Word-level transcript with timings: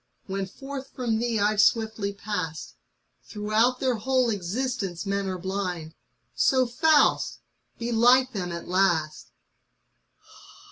When 0.25 0.47
forth 0.47 0.89
from 0.95 1.19
thee 1.19 1.39
I've 1.39 1.61
swiftly 1.61 2.11
passed! 2.11 2.73
Throughout 3.23 3.79
their 3.79 3.93
whole 3.97 4.31
existence 4.31 5.05
men 5.05 5.27
are 5.27 5.37
blind; 5.37 5.93
So, 6.33 6.65
Faust, 6.65 7.37
be 7.77 7.91
thou 7.91 7.97
like 7.97 8.31
them 8.31 8.51
at 8.51 8.67
last! 8.67 9.27